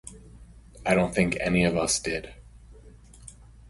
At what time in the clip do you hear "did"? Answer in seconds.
1.99-2.33